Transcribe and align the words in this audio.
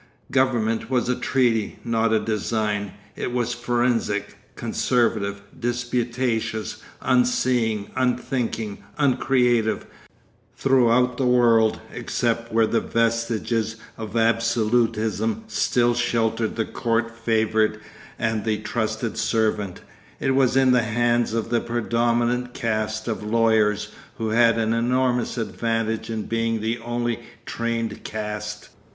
Government 0.31 0.89
was 0.89 1.09
a 1.09 1.15
treaty, 1.15 1.77
not 1.85 2.11
a 2.11 2.19
design; 2.19 2.93
it 3.15 3.31
was 3.31 3.53
forensic, 3.53 4.35
conservative, 4.55 5.43
disputatious, 5.59 6.77
unseeing, 7.03 7.91
unthinking, 7.95 8.79
uncreative; 8.97 9.85
throughout 10.57 11.17
the 11.17 11.27
world, 11.27 11.81
except 11.93 12.51
where 12.51 12.65
the 12.65 12.81
vestiges 12.81 13.75
of 13.95 14.17
absolutism 14.17 15.43
still 15.47 15.93
sheltered 15.93 16.55
the 16.55 16.65
court 16.65 17.15
favourite 17.15 17.77
and 18.17 18.43
the 18.43 18.57
trusted 18.57 19.19
servant, 19.19 19.81
it 20.19 20.31
was 20.31 20.57
in 20.57 20.71
the 20.71 20.81
hands 20.81 21.31
of 21.35 21.51
the 21.51 21.61
predominant 21.61 22.55
caste 22.55 23.07
of 23.07 23.21
lawyers, 23.21 23.89
who 24.17 24.29
had 24.29 24.57
an 24.57 24.73
enormous 24.73 25.37
advantage 25.37 26.09
in 26.09 26.23
being 26.23 26.59
the 26.59 26.79
only 26.79 27.19
trained 27.45 28.03
caste. 28.03 28.69